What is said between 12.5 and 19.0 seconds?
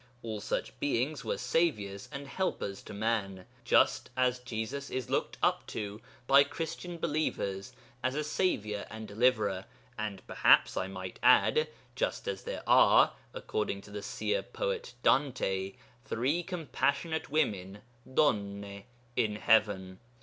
are, according to the seer poet Dante, three compassionate women (donne)